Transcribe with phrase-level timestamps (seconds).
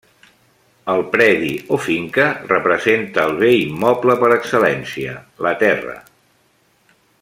[0.93, 5.15] El predi o finca representa el bé immoble per excel·lència:
[5.49, 5.99] la terra.